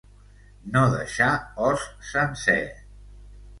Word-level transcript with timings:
No 0.75 0.81
deixar 0.93 1.29
os 1.67 1.85
sencer. 2.15 2.67